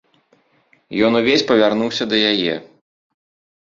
Ён 1.09 1.19
увесь 1.21 1.47
павярнуўся 1.53 2.03
да 2.11 2.17
яе. 2.35 2.53